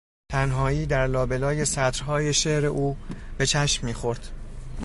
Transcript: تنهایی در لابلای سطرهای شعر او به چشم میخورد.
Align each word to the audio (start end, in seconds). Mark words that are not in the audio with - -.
تنهایی 0.31 0.85
در 0.85 1.07
لابلای 1.07 1.65
سطرهای 1.65 2.33
شعر 2.33 2.65
او 2.65 2.97
به 3.37 3.45
چشم 3.45 3.85
میخورد. 3.85 4.27